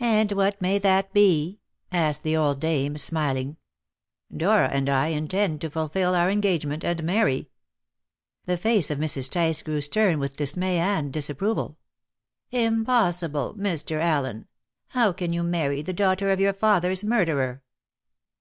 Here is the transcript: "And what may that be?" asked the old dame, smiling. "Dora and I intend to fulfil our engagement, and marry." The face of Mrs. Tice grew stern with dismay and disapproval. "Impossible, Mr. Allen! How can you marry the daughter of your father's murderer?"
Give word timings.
"And 0.00 0.32
what 0.32 0.60
may 0.60 0.80
that 0.80 1.12
be?" 1.12 1.60
asked 1.92 2.24
the 2.24 2.36
old 2.36 2.58
dame, 2.58 2.96
smiling. 2.98 3.56
"Dora 4.36 4.66
and 4.68 4.88
I 4.88 5.08
intend 5.10 5.60
to 5.60 5.70
fulfil 5.70 6.12
our 6.16 6.28
engagement, 6.28 6.84
and 6.84 7.04
marry." 7.04 7.50
The 8.46 8.58
face 8.58 8.90
of 8.90 8.98
Mrs. 8.98 9.30
Tice 9.30 9.62
grew 9.62 9.80
stern 9.80 10.18
with 10.18 10.34
dismay 10.34 10.78
and 10.78 11.12
disapproval. 11.12 11.78
"Impossible, 12.50 13.54
Mr. 13.54 14.00
Allen! 14.02 14.48
How 14.88 15.12
can 15.12 15.32
you 15.32 15.44
marry 15.44 15.82
the 15.82 15.92
daughter 15.92 16.32
of 16.32 16.40
your 16.40 16.52
father's 16.52 17.04
murderer?" 17.04 17.62